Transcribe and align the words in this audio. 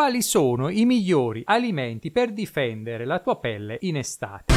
Quali 0.00 0.22
sono 0.22 0.70
i 0.70 0.86
migliori 0.86 1.42
alimenti 1.44 2.10
per 2.10 2.32
difendere 2.32 3.04
la 3.04 3.18
tua 3.18 3.38
pelle 3.38 3.76
in 3.82 3.98
estate? 3.98 4.54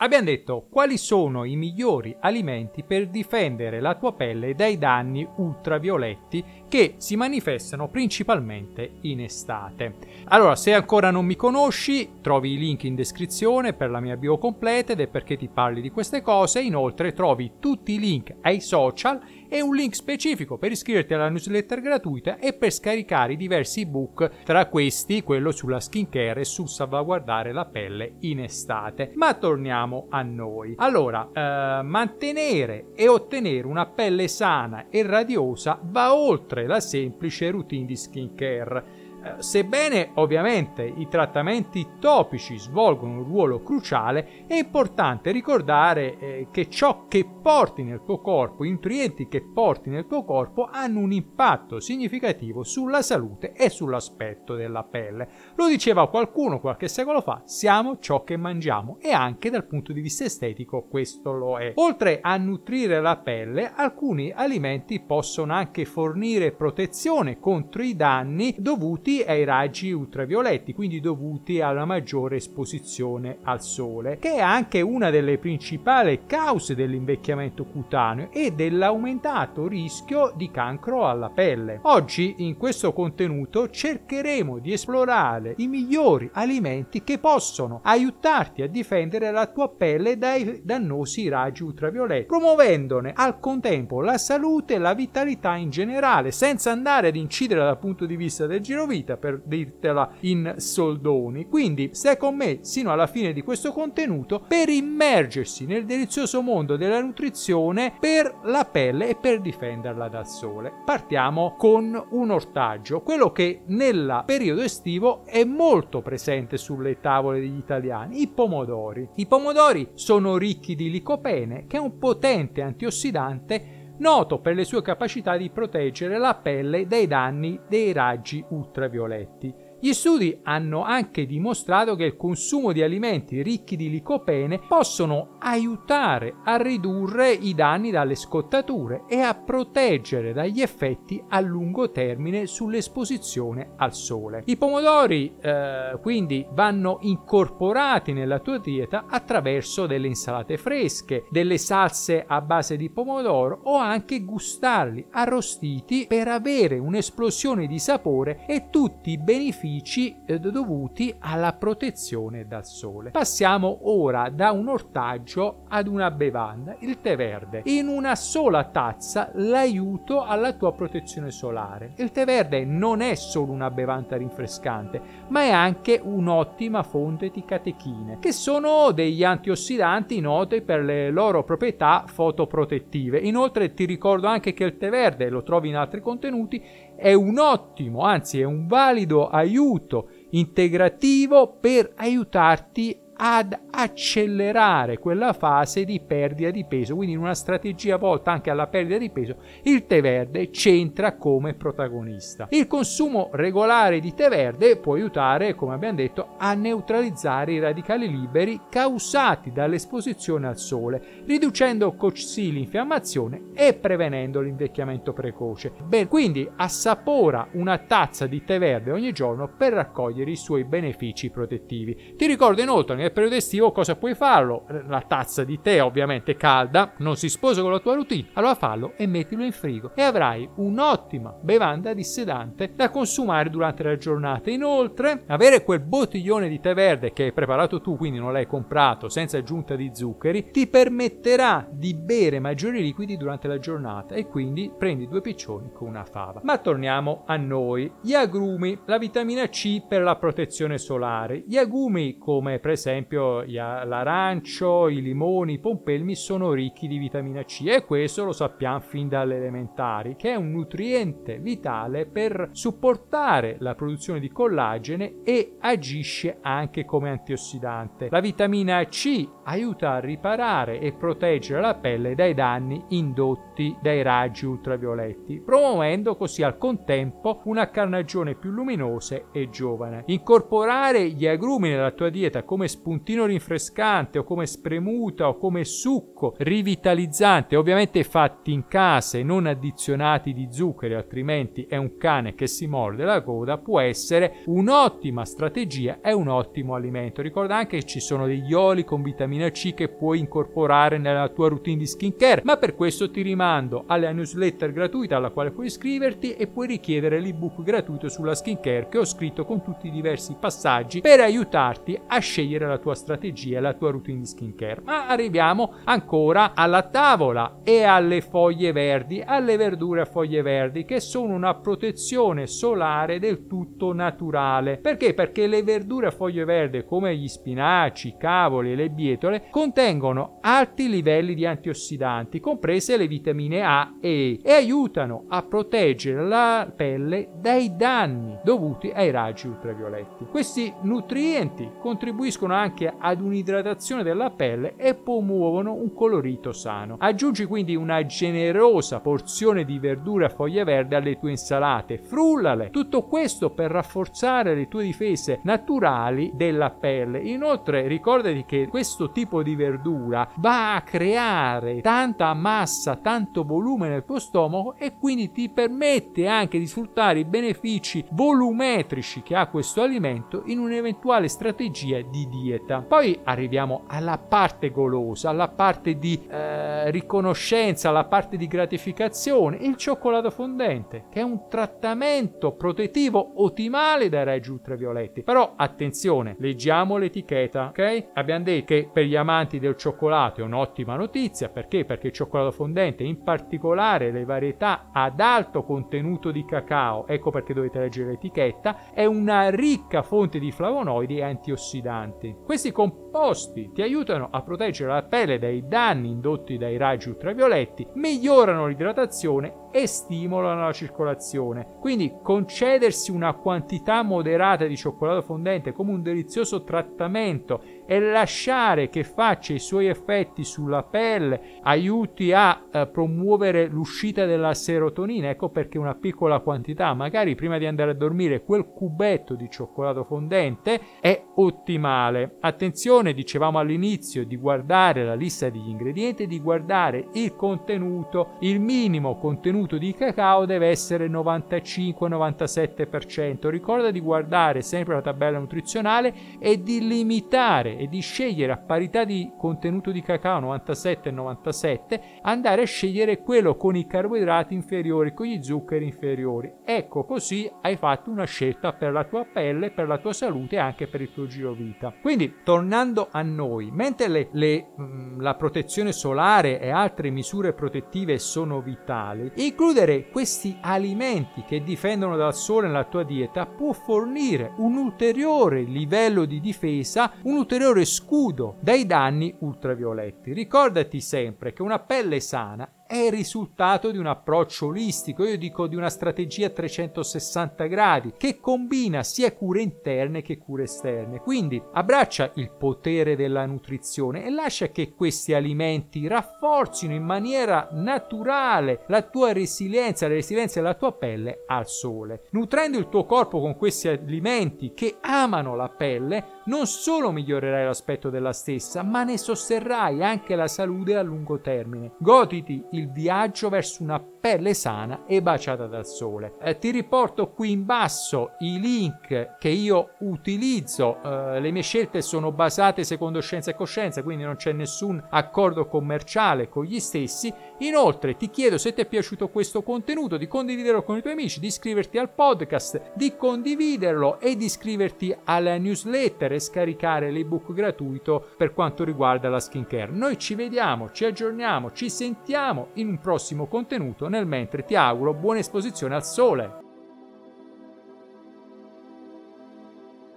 Abbiamo 0.00 0.24
detto 0.24 0.66
quali 0.70 0.96
sono 0.96 1.42
i 1.42 1.56
migliori 1.56 2.16
alimenti 2.20 2.84
per 2.84 3.08
difendere 3.08 3.80
la 3.80 3.96
tua 3.96 4.14
pelle 4.14 4.54
dai 4.54 4.78
danni 4.78 5.28
ultravioletti 5.36 6.44
che 6.68 6.94
si 6.98 7.16
manifestano 7.16 7.88
principalmente 7.88 8.98
in 9.02 9.20
estate. 9.20 9.96
Allora, 10.26 10.54
se 10.54 10.72
ancora 10.72 11.10
non 11.10 11.26
mi 11.26 11.34
conosci, 11.34 12.20
trovi 12.22 12.52
i 12.52 12.58
link 12.58 12.84
in 12.84 12.94
descrizione 12.94 13.72
per 13.72 13.90
la 13.90 14.00
mia 14.00 14.16
bio 14.16 14.38
completa 14.38 14.92
ed 14.92 15.00
è 15.00 15.08
perché 15.08 15.36
ti 15.36 15.48
parli 15.48 15.80
di 15.80 15.90
queste 15.90 16.22
cose. 16.22 16.60
Inoltre 16.60 17.12
trovi 17.12 17.54
tutti 17.58 17.94
i 17.94 17.98
link 17.98 18.36
ai 18.42 18.60
social 18.60 19.20
e 19.48 19.60
un 19.60 19.74
link 19.74 19.94
specifico 19.94 20.58
per 20.58 20.70
iscriverti 20.70 21.14
alla 21.14 21.28
newsletter 21.28 21.80
gratuita 21.80 22.38
e 22.38 22.52
per 22.52 22.70
scaricare 22.70 23.32
i 23.32 23.36
diversi 23.36 23.82
ebook, 23.82 24.44
tra 24.44 24.66
questi 24.66 25.22
quello 25.22 25.50
sulla 25.50 25.80
skincare 25.80 26.40
e 26.40 26.44
sul 26.44 26.68
salvaguardare 26.68 27.52
la 27.52 27.64
pelle 27.64 28.14
in 28.20 28.40
estate. 28.40 29.12
Ma 29.14 29.34
torniamo 29.34 30.06
a 30.10 30.22
noi. 30.22 30.74
Allora, 30.76 31.28
eh, 31.32 31.82
mantenere 31.82 32.86
e 32.94 33.08
ottenere 33.08 33.66
una 33.66 33.86
pelle 33.86 34.28
sana 34.28 34.86
e 34.90 35.02
radiosa 35.02 35.78
va 35.82 36.14
oltre 36.14 36.66
la 36.66 36.80
semplice 36.80 37.50
routine 37.50 37.86
di 37.86 37.96
skincare 37.96 38.97
sebbene 39.38 40.10
ovviamente 40.14 40.82
i 40.84 41.08
trattamenti 41.08 41.86
topici 41.98 42.58
svolgono 42.58 43.18
un 43.18 43.24
ruolo 43.24 43.62
cruciale, 43.62 44.46
è 44.46 44.54
importante 44.54 45.30
ricordare 45.30 46.18
eh, 46.18 46.48
che 46.50 46.68
ciò 46.68 47.06
che 47.08 47.24
porti 47.24 47.82
nel 47.82 48.02
tuo 48.04 48.20
corpo, 48.20 48.64
i 48.64 48.70
nutrienti 48.70 49.28
che 49.28 49.42
porti 49.42 49.90
nel 49.90 50.06
tuo 50.06 50.24
corpo 50.24 50.68
hanno 50.70 51.00
un 51.00 51.12
impatto 51.12 51.80
significativo 51.80 52.62
sulla 52.62 53.02
salute 53.02 53.52
e 53.52 53.68
sull'aspetto 53.68 54.54
della 54.54 54.84
pelle. 54.84 55.28
Lo 55.56 55.68
diceva 55.68 56.08
qualcuno 56.08 56.60
qualche 56.60 56.88
secolo 56.88 57.20
fa, 57.20 57.42
siamo 57.44 57.98
ciò 57.98 58.24
che 58.24 58.36
mangiamo 58.36 58.98
e 59.00 59.10
anche 59.10 59.50
dal 59.50 59.66
punto 59.66 59.92
di 59.92 60.00
vista 60.00 60.24
estetico 60.24 60.86
questo 60.88 61.32
lo 61.32 61.58
è. 61.58 61.72
Oltre 61.76 62.20
a 62.20 62.36
nutrire 62.36 63.00
la 63.00 63.16
pelle, 63.16 63.72
alcuni 63.74 64.30
alimenti 64.30 65.00
possono 65.00 65.52
anche 65.52 65.84
fornire 65.84 66.52
protezione 66.52 67.38
contro 67.38 67.82
i 67.82 67.96
danni 67.96 68.54
dovuti 68.58 69.17
ai 69.24 69.44
raggi 69.44 69.92
ultravioletti, 69.92 70.74
quindi 70.74 71.00
dovuti 71.00 71.60
alla 71.60 71.84
maggiore 71.84 72.36
esposizione 72.36 73.38
al 73.42 73.62
sole, 73.62 74.18
che 74.18 74.34
è 74.34 74.40
anche 74.40 74.80
una 74.80 75.10
delle 75.10 75.38
principali 75.38 76.20
cause 76.26 76.74
dell'invecchiamento 76.74 77.64
cutaneo 77.64 78.28
e 78.32 78.52
dell'aumentato 78.52 79.66
rischio 79.66 80.32
di 80.36 80.50
cancro 80.50 81.06
alla 81.06 81.30
pelle. 81.30 81.80
Oggi 81.82 82.34
in 82.38 82.56
questo 82.56 82.92
contenuto 82.92 83.70
cercheremo 83.70 84.58
di 84.58 84.72
esplorare 84.72 85.54
i 85.58 85.68
migliori 85.68 86.28
alimenti 86.32 87.02
che 87.04 87.18
possono 87.18 87.80
aiutarti 87.82 88.62
a 88.62 88.68
difendere 88.68 89.30
la 89.30 89.46
tua 89.46 89.68
pelle 89.68 90.18
dai 90.18 90.60
dannosi 90.64 91.28
raggi 91.28 91.62
ultravioletti, 91.62 92.26
promuovendone 92.26 93.12
al 93.14 93.38
contempo 93.40 94.00
la 94.00 94.18
salute 94.18 94.74
e 94.74 94.78
la 94.78 94.94
vitalità 94.94 95.56
in 95.56 95.70
generale, 95.70 96.30
senza 96.30 96.70
andare 96.70 97.08
ad 97.08 97.16
incidere 97.16 97.60
dal 97.60 97.78
punto 97.78 98.06
di 98.06 98.16
vista 98.16 98.46
del 98.46 98.60
girovita 98.60 98.97
vita 98.98 99.16
per 99.16 99.40
dirtela 99.44 100.10
in 100.20 100.54
soldoni. 100.56 101.48
Quindi 101.48 101.90
stai 101.92 102.16
con 102.16 102.36
me 102.36 102.58
sino 102.62 102.90
alla 102.90 103.06
fine 103.06 103.32
di 103.32 103.42
questo 103.42 103.72
contenuto 103.72 104.44
per 104.46 104.68
immergersi 104.68 105.66
nel 105.66 105.84
delizioso 105.84 106.42
mondo 106.42 106.76
della 106.76 107.00
nutrizione 107.00 107.94
per 107.98 108.40
la 108.44 108.64
pelle 108.64 109.10
e 109.10 109.16
per 109.16 109.40
difenderla 109.40 110.08
dal 110.08 110.26
sole. 110.26 110.72
Partiamo 110.84 111.54
con 111.56 112.06
un 112.10 112.30
ortaggio, 112.30 113.00
quello 113.02 113.32
che 113.32 113.62
nel 113.66 114.22
periodo 114.26 114.62
estivo 114.62 115.24
è 115.24 115.44
molto 115.44 116.02
presente 116.02 116.56
sulle 116.56 117.00
tavole 117.00 117.40
degli 117.40 117.58
italiani, 117.58 118.20
i 118.20 118.28
pomodori. 118.28 119.08
I 119.14 119.26
pomodori 119.26 119.90
sono 119.94 120.36
ricchi 120.36 120.74
di 120.74 120.90
licopene, 120.90 121.66
che 121.66 121.76
è 121.76 121.80
un 121.80 121.98
potente 121.98 122.62
antiossidante 122.62 123.77
noto 123.98 124.40
per 124.40 124.54
le 124.54 124.64
sue 124.64 124.82
capacità 124.82 125.36
di 125.36 125.50
proteggere 125.50 126.18
la 126.18 126.34
pelle 126.34 126.86
dai 126.86 127.06
danni 127.06 127.60
dei 127.68 127.92
raggi 127.92 128.44
ultravioletti. 128.48 129.67
Gli 129.80 129.92
studi 129.92 130.36
hanno 130.42 130.82
anche 130.82 131.24
dimostrato 131.24 131.94
che 131.94 132.02
il 132.02 132.16
consumo 132.16 132.72
di 132.72 132.82
alimenti 132.82 133.42
ricchi 133.42 133.76
di 133.76 133.88
licopene 133.88 134.60
possono 134.66 135.36
aiutare 135.38 136.34
a 136.42 136.56
ridurre 136.56 137.30
i 137.30 137.54
danni 137.54 137.92
dalle 137.92 138.16
scottature 138.16 139.04
e 139.06 139.20
a 139.20 139.34
proteggere 139.34 140.32
dagli 140.32 140.60
effetti 140.60 141.22
a 141.28 141.38
lungo 141.38 141.92
termine 141.92 142.46
sull'esposizione 142.46 143.74
al 143.76 143.94
sole. 143.94 144.42
I 144.46 144.56
pomodori 144.56 145.36
eh, 145.40 145.96
quindi 146.02 146.44
vanno 146.50 146.98
incorporati 147.02 148.12
nella 148.12 148.40
tua 148.40 148.58
dieta 148.58 149.04
attraverso 149.08 149.86
delle 149.86 150.08
insalate 150.08 150.56
fresche, 150.56 151.26
delle 151.30 151.56
salse 151.56 152.24
a 152.26 152.40
base 152.40 152.76
di 152.76 152.90
pomodoro 152.90 153.60
o 153.62 153.76
anche 153.76 154.24
gustarli 154.24 155.06
arrostiti 155.12 156.06
per 156.08 156.26
avere 156.26 156.78
un'esplosione 156.78 157.68
di 157.68 157.78
sapore 157.78 158.44
e 158.48 158.70
tutti 158.70 159.10
i 159.10 159.18
benefici 159.18 159.66
benefici 159.68 160.22
eh, 160.24 160.38
dovuti 160.38 161.14
alla 161.18 161.52
protezione 161.52 162.46
dal 162.46 162.64
sole. 162.64 163.10
Passiamo 163.10 163.80
ora 163.82 164.30
da 164.30 164.50
un 164.52 164.68
ortaggio 164.68 165.64
ad 165.68 165.86
una 165.86 166.10
bevanda, 166.10 166.76
il 166.80 167.00
tè 167.00 167.16
verde. 167.16 167.62
In 167.64 167.88
una 167.88 168.16
sola 168.16 168.64
tazza 168.64 169.30
l'aiuto 169.34 170.22
alla 170.22 170.52
tua 170.54 170.72
protezione 170.72 171.30
solare. 171.30 171.92
Il 171.96 172.10
tè 172.10 172.24
verde 172.24 172.64
non 172.64 173.00
è 173.00 173.14
solo 173.14 173.52
una 173.52 173.70
bevanda 173.70 174.16
rinfrescante, 174.16 175.00
ma 175.28 175.42
è 175.42 175.50
anche 175.50 176.00
un'ottima 176.02 176.82
fonte 176.82 177.30
di 177.30 177.44
catechine, 177.44 178.18
che 178.20 178.32
sono 178.32 178.90
degli 178.92 179.22
antiossidanti 179.22 180.20
noti 180.20 180.62
per 180.62 180.82
le 180.82 181.10
loro 181.10 181.44
proprietà 181.44 182.04
fotoprotettive. 182.06 183.18
Inoltre 183.18 183.74
ti 183.74 183.84
ricordo 183.84 184.26
anche 184.26 184.54
che 184.54 184.64
il 184.64 184.78
tè 184.78 184.88
verde, 184.88 185.28
lo 185.28 185.42
trovi 185.42 185.68
in 185.68 185.76
altri 185.76 186.00
contenuti, 186.00 186.62
è 186.98 187.12
un 187.12 187.38
ottimo, 187.38 188.00
anzi 188.00 188.40
è 188.40 188.44
un 188.44 188.66
valido 188.66 189.28
aiuto 189.28 190.08
integrativo 190.30 191.46
per 191.60 191.92
aiutarti 191.94 192.98
ad 193.20 193.56
accelerare 193.70 194.98
quella 194.98 195.32
fase 195.32 195.84
di 195.84 196.00
perdita 196.00 196.50
di 196.50 196.64
peso. 196.64 196.94
Quindi 196.94 197.14
in 197.14 197.20
una 197.20 197.34
strategia 197.34 197.96
volta 197.96 198.30
anche 198.30 198.50
alla 198.50 198.68
perdita 198.68 198.98
di 198.98 199.10
peso, 199.10 199.36
il 199.62 199.86
tè 199.86 200.00
verde 200.00 200.50
c'entra 200.50 201.16
come 201.16 201.54
protagonista. 201.54 202.46
Il 202.50 202.66
consumo 202.66 203.30
regolare 203.32 204.00
di 204.00 204.14
tè 204.14 204.28
verde 204.28 204.76
può 204.76 204.94
aiutare, 204.94 205.54
come 205.54 205.74
abbiamo 205.74 205.96
detto, 205.96 206.34
a 206.38 206.54
neutralizzare 206.54 207.52
i 207.52 207.60
radicali 207.60 208.08
liberi 208.08 208.60
causati 208.68 209.52
dall'esposizione 209.52 210.46
al 210.46 210.58
sole, 210.58 211.22
riducendo 211.26 211.94
così 211.94 212.52
l'infiammazione 212.52 213.50
e 213.54 213.74
prevenendo 213.74 214.40
l'invecchiamento 214.40 215.12
precoce. 215.12 215.72
Bene, 215.84 216.06
quindi 216.06 216.48
assapora 216.56 217.48
una 217.52 217.78
tazza 217.78 218.26
di 218.26 218.44
tè 218.44 218.58
verde 218.58 218.92
ogni 218.92 219.12
giorno 219.12 219.48
per 219.48 219.72
raccogliere 219.72 220.30
i 220.30 220.36
suoi 220.36 220.64
benefici 220.64 221.30
protettivi. 221.30 222.14
Ti 222.16 222.26
ricordo 222.26 222.62
inoltre 222.62 222.94
nel 222.94 223.07
periodo 223.10 223.36
estivo 223.36 223.72
cosa 223.72 223.96
puoi 223.96 224.14
farlo? 224.14 224.66
La 224.86 225.02
tazza 225.02 225.44
di 225.44 225.60
tè 225.60 225.82
ovviamente 225.82 226.36
calda, 226.36 226.92
non 226.98 227.16
si 227.16 227.28
sposa 227.28 227.62
con 227.62 227.70
la 227.70 227.78
tua 227.78 227.94
routine, 227.94 228.28
allora 228.34 228.54
fallo 228.54 228.92
e 228.96 229.06
mettilo 229.06 229.44
in 229.44 229.52
frigo 229.52 229.92
e 229.94 230.02
avrai 230.02 230.48
un'ottima 230.56 231.34
bevanda 231.40 231.94
dissedante 231.94 232.72
da 232.74 232.90
consumare 232.90 233.50
durante 233.50 233.82
la 233.82 233.96
giornata. 233.96 234.50
Inoltre, 234.50 235.24
avere 235.26 235.62
quel 235.62 235.80
bottiglione 235.80 236.48
di 236.48 236.60
tè 236.60 236.74
verde 236.74 237.12
che 237.12 237.24
hai 237.24 237.32
preparato 237.32 237.80
tu, 237.80 237.96
quindi 237.96 238.18
non 238.18 238.32
l'hai 238.32 238.46
comprato, 238.46 239.08
senza 239.08 239.38
aggiunta 239.38 239.76
di 239.76 239.90
zuccheri, 239.92 240.50
ti 240.50 240.66
permetterà 240.66 241.66
di 241.70 241.94
bere 241.94 242.38
maggiori 242.38 242.80
liquidi 242.80 243.16
durante 243.16 243.48
la 243.48 243.58
giornata 243.58 244.14
e 244.14 244.26
quindi 244.26 244.72
prendi 244.76 245.08
due 245.08 245.20
piccioni 245.20 245.70
con 245.72 245.88
una 245.88 246.04
fava. 246.04 246.40
Ma 246.42 246.58
torniamo 246.58 247.24
a 247.26 247.36
noi. 247.36 247.90
Gli 248.02 248.14
agrumi, 248.14 248.78
la 248.86 248.98
vitamina 248.98 249.48
C 249.48 249.82
per 249.86 250.02
la 250.02 250.16
protezione 250.16 250.78
solare. 250.78 251.42
Gli 251.46 251.56
agrumi, 251.56 252.18
come 252.18 252.58
per 252.58 252.72
esempio 252.72 252.97
esempio 252.98 253.44
l'arancio, 253.44 254.88
i 254.88 255.00
limoni, 255.00 255.54
i 255.54 255.58
pompelmi 255.58 256.14
sono 256.14 256.52
ricchi 256.52 256.88
di 256.88 256.98
vitamina 256.98 257.44
C 257.44 257.64
e 257.66 257.84
questo 257.84 258.24
lo 258.24 258.32
sappiamo 258.32 258.80
fin 258.80 259.08
dalle 259.08 259.36
elementari, 259.36 260.16
che 260.16 260.32
è 260.32 260.34
un 260.34 260.50
nutriente 260.50 261.38
vitale 261.38 262.06
per 262.06 262.50
supportare 262.52 263.56
la 263.60 263.74
produzione 263.74 264.20
di 264.20 264.30
collagene 264.30 265.22
e 265.22 265.56
agisce 265.60 266.38
anche 266.40 266.84
come 266.84 267.10
antiossidante. 267.10 268.08
La 268.10 268.20
vitamina 268.20 268.84
C 268.84 269.26
aiuta 269.44 269.92
a 269.92 270.00
riparare 270.00 270.80
e 270.80 270.92
proteggere 270.92 271.60
la 271.60 271.74
pelle 271.74 272.14
dai 272.14 272.34
danni 272.34 272.82
indotti 272.88 273.76
dai 273.80 274.02
raggi 274.02 274.44
ultravioletti, 274.44 275.40
promuovendo 275.40 276.16
così 276.16 276.42
al 276.42 276.58
contempo 276.58 277.40
una 277.44 277.70
carnagione 277.70 278.34
più 278.34 278.50
luminosa 278.50 279.30
e 279.32 279.48
giovane. 279.50 280.02
Incorporare 280.06 281.08
gli 281.10 281.26
agrumi 281.26 281.68
nella 281.68 281.92
tua 281.92 282.08
dieta 282.08 282.42
come 282.42 282.68
spuntino 282.88 283.26
rinfrescante 283.26 284.18
o 284.18 284.24
come 284.24 284.46
spremuta 284.46 285.28
o 285.28 285.36
come 285.36 285.64
succo 285.64 286.34
rivitalizzante, 286.38 287.54
ovviamente 287.54 288.02
fatti 288.02 288.50
in 288.50 288.66
casa 288.66 289.18
e 289.18 289.22
non 289.22 289.44
addizionati 289.44 290.32
di 290.32 290.48
zuccheri, 290.50 290.94
altrimenti 290.94 291.66
è 291.68 291.76
un 291.76 291.98
cane 291.98 292.34
che 292.34 292.46
si 292.46 292.66
morde 292.66 293.04
la 293.04 293.22
coda, 293.22 293.58
può 293.58 293.78
essere 293.78 294.36
un'ottima 294.46 295.26
strategia 295.26 295.98
e 296.00 296.14
un 296.14 296.28
ottimo 296.28 296.74
alimento. 296.74 297.20
Ricorda 297.20 297.56
anche 297.56 297.76
che 297.78 297.84
ci 297.84 298.00
sono 298.00 298.26
degli 298.26 298.54
oli 298.54 298.84
con 298.84 299.02
vitamina 299.02 299.50
C 299.50 299.74
che 299.74 299.88
puoi 299.88 300.20
incorporare 300.20 300.96
nella 300.96 301.28
tua 301.28 301.48
routine 301.48 301.76
di 301.76 301.86
skincare, 301.86 302.40
ma 302.42 302.56
per 302.56 302.74
questo 302.74 303.10
ti 303.10 303.20
rimando 303.20 303.84
alla 303.86 304.10
newsletter 304.12 304.72
gratuita 304.72 305.16
alla 305.16 305.28
quale 305.28 305.50
puoi 305.50 305.66
iscriverti 305.66 306.32
e 306.32 306.46
puoi 306.46 306.68
richiedere 306.68 307.20
l'ebook 307.20 307.62
gratuito 307.62 308.08
sulla 308.08 308.34
skincare 308.34 308.88
che 308.88 308.96
ho 308.96 309.04
scritto 309.04 309.44
con 309.44 309.62
tutti 309.62 309.88
i 309.88 309.90
diversi 309.90 310.34
passaggi 310.40 311.02
per 311.02 311.20
aiutarti 311.20 312.00
a 312.06 312.18
scegliere 312.18 312.66
la 312.66 312.77
tua 312.78 312.94
strategia 312.94 313.58
e 313.58 313.60
la 313.60 313.74
tua 313.74 313.90
routine 313.90 314.20
di 314.20 314.26
skincare. 314.26 314.82
Ma 314.84 315.06
arriviamo 315.06 315.74
ancora 315.84 316.52
alla 316.54 316.82
tavola 316.82 317.60
e 317.62 317.84
alle 317.84 318.20
foglie 318.20 318.72
verdi, 318.72 319.22
alle 319.24 319.56
verdure 319.56 320.00
a 320.02 320.04
foglie 320.04 320.42
verdi 320.42 320.84
che 320.84 321.00
sono 321.00 321.34
una 321.34 321.54
protezione 321.54 322.46
solare 322.46 323.18
del 323.18 323.46
tutto 323.46 323.92
naturale. 323.92 324.78
Perché? 324.78 325.14
Perché 325.14 325.46
le 325.46 325.62
verdure 325.62 326.08
a 326.08 326.10
foglie 326.10 326.44
verdi 326.44 326.84
come 326.84 327.16
gli 327.16 327.28
spinaci, 327.28 328.08
i 328.08 328.16
cavoli 328.18 328.72
e 328.72 328.74
le 328.74 328.90
bietole 328.90 329.48
contengono 329.50 330.38
alti 330.40 330.88
livelli 330.88 331.34
di 331.34 331.46
antiossidanti, 331.46 332.40
comprese 332.40 332.96
le 332.96 333.06
vitamine 333.06 333.62
A 333.62 333.94
e 334.00 334.08
E, 334.08 334.40
e 334.42 334.52
aiutano 334.52 335.24
a 335.28 335.42
proteggere 335.42 336.26
la 336.26 336.70
pelle 336.74 337.28
dai 337.40 337.76
danni 337.76 338.38
dovuti 338.42 338.90
ai 338.90 339.10
raggi 339.10 339.46
ultravioletti. 339.46 340.24
Questi 340.30 340.72
nutrienti 340.82 341.70
contribuiscono 341.78 342.54
anche 342.54 342.67
ad 342.98 343.20
un'idratazione 343.20 344.02
della 344.02 344.30
pelle 344.30 344.74
e 344.76 344.94
promuovono 344.94 345.72
un 345.74 345.92
colorito 345.92 346.52
sano. 346.52 346.96
Aggiungi 346.98 347.44
quindi 347.44 347.74
una 347.74 348.04
generosa 348.04 349.00
porzione 349.00 349.64
di 349.64 349.78
verdure 349.78 350.26
a 350.26 350.28
foglie 350.28 350.64
verdi 350.64 350.94
alle 350.94 351.18
tue 351.18 351.30
insalate, 351.30 351.98
frullale. 351.98 352.70
Tutto 352.70 353.04
questo 353.04 353.50
per 353.50 353.70
rafforzare 353.70 354.54
le 354.54 354.68
tue 354.68 354.84
difese 354.84 355.40
naturali 355.42 356.32
della 356.34 356.70
pelle. 356.70 357.20
Inoltre 357.20 357.86
ricordati 357.86 358.44
che 358.46 358.66
questo 358.68 359.10
tipo 359.10 359.42
di 359.42 359.54
verdura 359.54 360.28
va 360.36 360.74
a 360.74 360.82
creare 360.82 361.80
tanta 361.80 362.32
massa, 362.34 362.96
tanto 362.96 363.44
volume 363.44 363.88
nel 363.88 364.04
tuo 364.04 364.18
stomaco 364.18 364.74
e 364.76 364.96
quindi 364.98 365.30
ti 365.32 365.48
permette 365.48 366.26
anche 366.26 366.58
di 366.58 366.66
sfruttare 366.66 367.20
i 367.20 367.24
benefici 367.24 368.04
volumetrici 368.10 369.22
che 369.22 369.34
ha 369.34 369.46
questo 369.46 369.82
alimento 369.82 370.42
in 370.46 370.58
un'eventuale 370.58 371.28
strategia 371.28 372.00
di 372.00 372.28
dieta. 372.28 372.47
Poi 372.86 373.20
arriviamo 373.24 373.84
alla 373.86 374.18
parte 374.18 374.70
golosa, 374.70 375.30
alla 375.30 375.48
parte 375.48 375.98
di 375.98 376.26
eh, 376.28 376.90
riconoscenza, 376.90 377.88
alla 377.90 378.04
parte 378.04 378.36
di 378.36 378.46
gratificazione, 378.46 379.56
il 379.58 379.76
cioccolato 379.76 380.30
fondente, 380.30 381.04
che 381.10 381.20
è 381.20 381.22
un 381.22 381.48
trattamento 381.48 382.52
protettivo 382.52 383.32
ottimale 383.42 384.08
dai 384.08 384.24
raggi 384.24 384.50
ultravioletti. 384.50 385.22
Però 385.22 385.54
attenzione, 385.56 386.36
leggiamo 386.38 386.96
l'etichetta, 386.96 387.68
ok? 387.68 388.08
Abbiamo 388.14 388.44
detto 388.44 388.66
che 388.66 388.88
per 388.92 389.04
gli 389.04 389.16
amanti 389.16 389.58
del 389.58 389.76
cioccolato 389.76 390.40
è 390.40 390.44
un'ottima 390.44 390.96
notizia, 390.96 391.48
perché? 391.48 391.84
Perché 391.84 392.08
il 392.08 392.12
cioccolato 392.12 392.52
fondente, 392.52 393.04
in 393.04 393.22
particolare 393.22 394.10
le 394.10 394.24
varietà 394.24 394.88
ad 394.92 395.20
alto 395.20 395.64
contenuto 395.64 396.30
di 396.30 396.44
cacao, 396.44 397.06
ecco 397.06 397.30
perché 397.30 397.54
dovete 397.54 397.78
leggere 397.78 398.10
l'etichetta, 398.10 398.92
è 398.92 399.04
una 399.04 399.50
ricca 399.50 400.02
fonte 400.02 400.38
di 400.38 400.50
flavonoidi 400.50 401.18
e 401.18 401.22
antiossidanti. 401.22 402.36
Questi 402.48 402.72
composti 402.72 403.72
ti 403.74 403.82
aiutano 403.82 404.30
a 404.32 404.40
proteggere 404.40 404.90
la 404.90 405.02
pelle 405.02 405.38
dai 405.38 405.68
danni 405.68 406.08
indotti 406.08 406.56
dai 406.56 406.78
raggi 406.78 407.10
ultravioletti, 407.10 407.86
migliorano 407.96 408.66
l'idratazione 408.66 409.68
e 409.70 409.86
stimolano 409.86 410.62
la 410.64 410.72
circolazione. 410.72 411.76
Quindi 411.78 412.14
concedersi 412.22 413.10
una 413.10 413.34
quantità 413.34 414.02
moderata 414.02 414.64
di 414.64 414.78
cioccolato 414.78 415.20
fondente 415.20 415.72
come 415.72 415.92
un 415.92 416.00
delizioso 416.00 416.64
trattamento 416.64 417.60
e 417.90 418.00
lasciare 418.00 418.90
che 418.90 419.02
faccia 419.02 419.54
i 419.54 419.58
suoi 419.58 419.86
effetti 419.86 420.44
sulla 420.44 420.82
pelle 420.82 421.40
aiuti 421.62 422.34
a 422.34 422.64
eh, 422.70 422.86
promuovere 422.86 423.66
l'uscita 423.66 424.26
della 424.26 424.52
serotonina. 424.52 425.30
Ecco 425.30 425.48
perché 425.48 425.78
una 425.78 425.94
piccola 425.94 426.40
quantità, 426.40 426.92
magari 426.92 427.34
prima 427.34 427.56
di 427.56 427.64
andare 427.64 427.92
a 427.92 427.94
dormire, 427.94 428.44
quel 428.44 428.66
cubetto 428.66 429.36
di 429.36 429.48
cioccolato 429.48 430.04
fondente 430.04 430.78
è 431.00 431.18
ottimale. 431.36 432.36
Attenzione, 432.40 433.14
dicevamo 433.14 433.58
all'inizio, 433.58 434.26
di 434.26 434.36
guardare 434.36 435.02
la 435.02 435.14
lista 435.14 435.48
degli 435.48 435.70
ingredienti, 435.70 436.26
di 436.26 436.40
guardare 436.40 437.08
il 437.14 437.34
contenuto, 437.36 438.32
il 438.40 438.60
minimo 438.60 439.16
contenuto 439.16 439.78
di 439.78 439.94
cacao 439.94 440.44
deve 440.44 440.66
essere 440.66 441.08
95-97%. 441.08 443.48
Ricorda 443.48 443.90
di 443.90 444.00
guardare 444.00 444.60
sempre 444.60 444.96
la 444.96 445.00
tabella 445.00 445.38
nutrizionale 445.38 446.12
e 446.38 446.62
di 446.62 446.86
limitare 446.86 447.76
e 447.78 447.88
di 447.88 448.00
scegliere 448.00 448.52
a 448.52 448.58
parità 448.58 449.04
di 449.04 449.32
contenuto 449.38 449.90
di 449.90 450.02
cacao 450.02 450.40
97 450.40 451.10
97, 451.10 452.00
andare 452.22 452.62
a 452.62 452.66
scegliere 452.66 453.22
quello 453.22 453.56
con 453.56 453.76
i 453.76 453.86
carboidrati 453.86 454.52
inferiori, 454.54 455.14
con 455.14 455.26
gli 455.26 455.42
zuccheri 455.42 455.84
inferiori. 455.84 456.52
Ecco, 456.64 457.04
così 457.04 457.50
hai 457.62 457.76
fatto 457.76 458.10
una 458.10 458.24
scelta 458.24 458.72
per 458.72 458.92
la 458.92 459.04
tua 459.04 459.24
pelle, 459.24 459.70
per 459.70 459.86
la 459.86 459.98
tua 459.98 460.12
salute 460.12 460.56
e 460.56 460.58
anche 460.58 460.86
per 460.86 461.00
il 461.00 461.12
tuo 461.12 461.26
giro 461.26 461.52
vita. 461.52 461.94
Quindi, 462.02 462.36
tornando 462.42 463.08
a 463.10 463.22
noi, 463.22 463.70
mentre 463.70 464.08
le, 464.08 464.28
le, 464.32 464.66
mm, 464.78 465.20
la 465.20 465.34
protezione 465.34 465.92
solare 465.92 466.60
e 466.60 466.70
altre 466.70 467.10
misure 467.10 467.52
protettive 467.52 468.18
sono 468.18 468.60
vitali, 468.60 469.30
Includere 469.34 470.08
questi 470.08 470.56
alimenti 470.60 471.44
che 471.46 471.62
difendono 471.62 472.16
dal 472.16 472.34
sole 472.34 472.66
nella 472.66 472.84
tua 472.84 473.02
dieta 473.02 473.46
può 473.46 473.72
fornire 473.72 474.52
un 474.56 474.76
ulteriore 474.76 475.62
livello 475.62 476.24
di 476.24 476.40
difesa, 476.40 477.12
un 477.22 477.36
ulteriore 477.68 477.84
scudo 477.84 478.56
dai 478.60 478.86
danni 478.86 479.34
ultravioletti. 479.40 480.32
Ricordati 480.32 481.00
sempre 481.00 481.52
che 481.52 481.62
una 481.62 481.78
pelle 481.78 482.20
sana 482.20 482.68
è 482.88 482.96
il 482.96 483.10
risultato 483.12 483.90
di 483.90 483.98
un 483.98 484.06
approccio 484.06 484.68
olistico, 484.68 485.22
io 485.22 485.36
dico 485.36 485.66
di 485.66 485.76
una 485.76 485.90
strategia 485.90 486.46
a 486.46 486.50
360 486.50 487.66
gradi, 487.66 488.14
che 488.16 488.40
combina 488.40 489.02
sia 489.02 489.30
cure 489.34 489.60
interne 489.60 490.22
che 490.22 490.38
cure 490.38 490.62
esterne. 490.62 491.20
Quindi 491.20 491.62
abbraccia 491.74 492.32
il 492.36 492.50
potere 492.50 493.14
della 493.14 493.44
nutrizione 493.44 494.24
e 494.24 494.30
lascia 494.30 494.68
che 494.68 494.94
questi 494.94 495.34
alimenti 495.34 496.06
rafforzino 496.06 496.94
in 496.94 497.04
maniera 497.04 497.68
naturale 497.72 498.84
la 498.86 499.02
tua 499.02 499.34
resilienza, 499.34 500.08
la 500.08 500.14
resilienza 500.14 500.58
della 500.60 500.72
tua 500.72 500.92
pelle 500.92 501.44
al 501.46 501.68
sole. 501.68 502.22
Nutrendo 502.30 502.78
il 502.78 502.88
tuo 502.88 503.04
corpo 503.04 503.38
con 503.38 503.54
questi 503.56 503.88
alimenti 503.88 504.72
che 504.72 504.96
amano 505.02 505.54
la 505.54 505.68
pelle, 505.68 506.36
non 506.46 506.66
solo 506.66 507.12
migliorerai 507.12 507.66
l'aspetto 507.66 508.08
della 508.08 508.32
stessa, 508.32 508.82
ma 508.82 509.04
ne 509.04 509.18
sosterrai 509.18 510.02
anche 510.02 510.34
la 510.34 510.48
salute 510.48 510.96
a 510.96 511.02
lungo 511.02 511.38
termine. 511.40 511.92
Goditi 511.98 512.64
il 512.78 512.90
viaggio 512.90 513.48
verso 513.48 513.82
una 513.82 514.00
pelle 514.00 514.54
sana 514.54 515.04
e 515.06 515.20
baciata 515.20 515.66
dal 515.66 515.86
sole. 515.86 516.34
Eh, 516.40 516.58
ti 516.58 516.70
riporto 516.70 517.30
qui 517.30 517.50
in 517.50 517.64
basso 517.64 518.32
i 518.38 518.58
link 518.60 519.36
che 519.38 519.48
io 519.48 519.90
utilizzo. 520.00 520.98
Eh, 521.02 521.40
le 521.40 521.50
mie 521.50 521.62
scelte 521.62 522.00
sono 522.00 522.32
basate 522.32 522.84
secondo 522.84 523.20
scienza 523.20 523.50
e 523.50 523.54
coscienza, 523.54 524.02
quindi 524.02 524.24
non 524.24 524.36
c'è 524.36 524.52
nessun 524.52 525.02
accordo 525.10 525.66
commerciale 525.66 526.48
con 526.48 526.64
gli 526.64 526.80
stessi. 526.80 527.32
Inoltre 527.60 528.16
ti 528.16 528.30
chiedo 528.30 528.56
se 528.56 528.72
ti 528.72 528.82
è 528.82 528.86
piaciuto 528.86 529.28
questo 529.28 529.62
contenuto 529.62 530.16
di 530.16 530.28
condividerlo 530.28 530.84
con 530.84 530.96
i 530.96 531.00
tuoi 531.00 531.14
amici, 531.14 531.40
di 531.40 531.48
iscriverti 531.48 531.98
al 531.98 532.10
podcast, 532.10 532.92
di 532.94 533.16
condividerlo 533.16 534.20
e 534.20 534.36
di 534.36 534.44
iscriverti 534.44 535.16
alla 535.24 535.58
newsletter 535.58 536.32
e 536.32 536.38
scaricare 536.38 537.10
l'ebook 537.10 537.52
gratuito 537.52 538.28
per 538.36 538.52
quanto 538.52 538.84
riguarda 538.84 539.28
la 539.28 539.40
skincare. 539.40 539.90
Noi 539.90 540.18
ci 540.18 540.36
vediamo, 540.36 540.92
ci 540.92 541.04
aggiorniamo, 541.04 541.72
ci 541.72 541.90
sentiamo 541.90 542.68
in 542.74 542.88
un 542.88 542.98
prossimo 543.00 543.46
contenuto 543.46 544.06
nel 544.06 544.26
mentre 544.26 544.64
ti 544.64 544.76
auguro 544.76 545.14
buona 545.14 545.40
esposizione 545.40 545.96
al 545.96 546.04
sole. 546.04 546.67